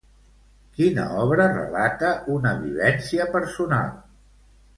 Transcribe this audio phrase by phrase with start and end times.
[0.77, 3.95] Quina obra relata una vivència personal?